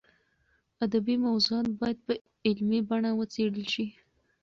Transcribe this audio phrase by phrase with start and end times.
[0.85, 2.13] ادبي موضوعات باید په
[2.45, 3.85] علمي بڼه وڅېړل شي.